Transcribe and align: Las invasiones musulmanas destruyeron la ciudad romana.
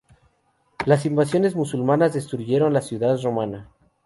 Las 0.87 1.05
invasiones 1.05 1.55
musulmanas 1.55 2.15
destruyeron 2.15 2.73
la 2.73 2.81
ciudad 2.81 3.19
romana. 3.21 3.69